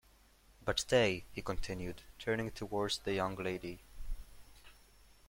‘But 0.65 0.79
stay,’ 0.79 1.25
he 1.31 1.43
continued, 1.43 2.01
turning 2.17 2.49
towards 2.49 2.97
the 2.97 3.13
young 3.13 3.35
lady. 3.35 3.81